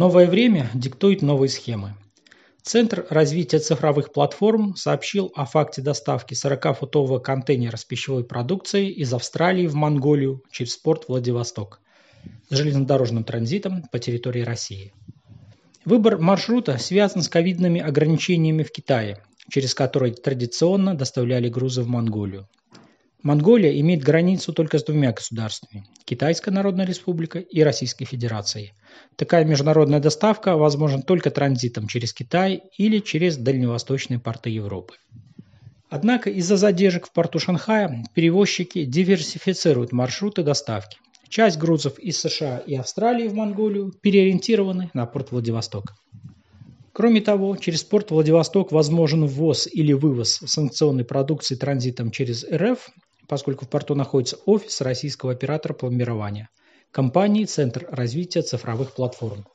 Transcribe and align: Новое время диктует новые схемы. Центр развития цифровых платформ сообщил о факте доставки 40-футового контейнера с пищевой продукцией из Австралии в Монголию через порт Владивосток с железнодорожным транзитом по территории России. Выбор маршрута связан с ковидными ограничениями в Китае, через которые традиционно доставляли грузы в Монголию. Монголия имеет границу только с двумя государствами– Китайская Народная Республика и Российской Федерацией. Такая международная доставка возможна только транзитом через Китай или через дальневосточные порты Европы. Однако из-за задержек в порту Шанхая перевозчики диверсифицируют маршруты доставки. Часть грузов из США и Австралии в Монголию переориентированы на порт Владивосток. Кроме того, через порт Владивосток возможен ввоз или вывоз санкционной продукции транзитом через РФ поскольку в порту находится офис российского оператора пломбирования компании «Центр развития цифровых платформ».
Новое 0.00 0.26
время 0.28 0.70
диктует 0.72 1.20
новые 1.20 1.50
схемы. 1.50 1.94
Центр 2.62 3.04
развития 3.10 3.58
цифровых 3.58 4.14
платформ 4.14 4.74
сообщил 4.74 5.30
о 5.34 5.44
факте 5.44 5.82
доставки 5.82 6.32
40-футового 6.32 7.20
контейнера 7.20 7.76
с 7.76 7.84
пищевой 7.84 8.24
продукцией 8.24 8.92
из 8.92 9.12
Австралии 9.12 9.66
в 9.66 9.74
Монголию 9.74 10.42
через 10.50 10.78
порт 10.78 11.08
Владивосток 11.08 11.82
с 12.48 12.56
железнодорожным 12.56 13.24
транзитом 13.24 13.82
по 13.92 13.98
территории 13.98 14.40
России. 14.40 14.94
Выбор 15.84 16.16
маршрута 16.16 16.78
связан 16.78 17.20
с 17.20 17.28
ковидными 17.28 17.82
ограничениями 17.82 18.62
в 18.62 18.72
Китае, 18.72 19.22
через 19.50 19.74
которые 19.74 20.14
традиционно 20.14 20.94
доставляли 20.94 21.50
грузы 21.50 21.82
в 21.82 21.88
Монголию. 21.88 22.48
Монголия 23.22 23.78
имеет 23.78 24.02
границу 24.02 24.54
только 24.54 24.78
с 24.78 24.84
двумя 24.84 25.12
государствами– 25.12 25.84
Китайская 26.06 26.52
Народная 26.52 26.86
Республика 26.86 27.38
и 27.38 27.60
Российской 27.62 28.06
Федерацией. 28.06 28.72
Такая 29.16 29.44
международная 29.44 30.00
доставка 30.00 30.56
возможна 30.56 31.02
только 31.02 31.30
транзитом 31.30 31.86
через 31.86 32.12
Китай 32.12 32.62
или 32.78 32.98
через 32.98 33.36
дальневосточные 33.36 34.18
порты 34.18 34.50
Европы. 34.50 34.94
Однако 35.88 36.30
из-за 36.30 36.56
задержек 36.56 37.06
в 37.06 37.12
порту 37.12 37.38
Шанхая 37.38 38.04
перевозчики 38.14 38.84
диверсифицируют 38.84 39.92
маршруты 39.92 40.42
доставки. 40.42 40.98
Часть 41.28 41.58
грузов 41.58 41.98
из 41.98 42.18
США 42.20 42.58
и 42.58 42.74
Австралии 42.74 43.28
в 43.28 43.34
Монголию 43.34 43.92
переориентированы 44.00 44.90
на 44.94 45.06
порт 45.06 45.32
Владивосток. 45.32 45.94
Кроме 46.92 47.20
того, 47.20 47.56
через 47.56 47.84
порт 47.84 48.10
Владивосток 48.10 48.72
возможен 48.72 49.26
ввоз 49.26 49.66
или 49.66 49.92
вывоз 49.92 50.40
санкционной 50.44 51.04
продукции 51.04 51.54
транзитом 51.54 52.10
через 52.10 52.44
РФ 52.44 52.90
поскольку 53.30 53.64
в 53.64 53.68
порту 53.68 53.94
находится 53.94 54.38
офис 54.44 54.80
российского 54.80 55.30
оператора 55.30 55.72
пломбирования 55.72 56.48
компании 56.90 57.44
«Центр 57.44 57.86
развития 57.90 58.42
цифровых 58.42 58.94
платформ». 58.94 59.46